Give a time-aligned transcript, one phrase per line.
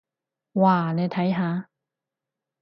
[0.53, 1.69] 哇，你睇下！